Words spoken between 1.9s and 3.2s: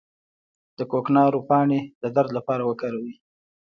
د درد لپاره وکاروئ